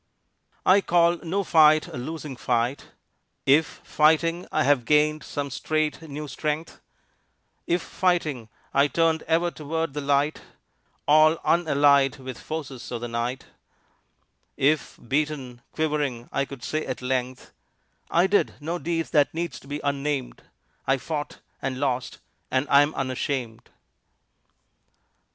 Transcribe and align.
I 0.65 0.81
call 0.81 1.17
no 1.17 1.43
fight 1.43 1.85
a 1.87 1.95
losing 1.95 2.35
fight 2.35 2.87
If, 3.45 3.81
fighting, 3.83 4.47
I 4.51 4.63
have 4.63 4.83
gained 4.83 5.21
some 5.23 5.51
straight 5.51 6.01
new 6.01 6.27
strength; 6.27 6.81
If, 7.67 7.83
fighting, 7.83 8.49
I 8.73 8.87
turned 8.87 9.21
ever 9.27 9.51
toward 9.51 9.93
the 9.93 10.01
light, 10.01 10.41
All 11.07 11.37
unallied 11.45 12.17
with 12.17 12.39
forces 12.41 12.91
of 12.91 12.99
the 13.01 13.07
night; 13.07 13.45
If, 14.57 14.97
beaten, 15.07 15.61
quivering, 15.71 16.29
I 16.31 16.45
could 16.45 16.63
say 16.63 16.83
at 16.83 17.03
length: 17.03 17.51
"I 18.09 18.25
did 18.25 18.55
no 18.59 18.79
deed 18.79 19.05
that 19.11 19.31
needs 19.35 19.59
to 19.59 19.67
be 19.67 19.81
unnamed; 19.83 20.41
I 20.87 20.97
fought 20.97 21.41
and 21.61 21.79
lost 21.79 22.17
and 22.49 22.65
I 22.71 22.81
am 22.81 22.95
unashamed." 22.95 23.69